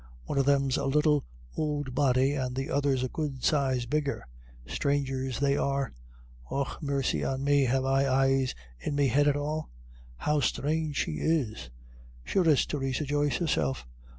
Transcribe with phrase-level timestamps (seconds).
[0.25, 1.23] One of them's a little
[1.59, 4.25] ould body, and the other's a good size bigger.
[4.65, 5.93] Strangers they are.
[6.49, 9.69] Och, mercy on me, have I eyes in me head at all?
[10.17, 11.69] How strange she is!
[12.23, 13.85] Sure it's Theresa Joyce herself.